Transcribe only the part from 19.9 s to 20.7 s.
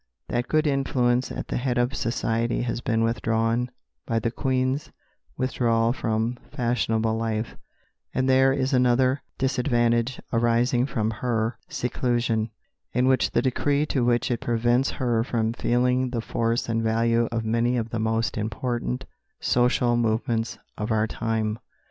movements